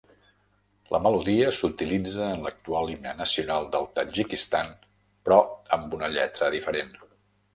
[0.93, 4.73] La melodia s'utilitza en l'actual himne nacional del Tadjikistan,
[5.27, 5.37] però
[5.77, 6.93] amb una lletra diferent.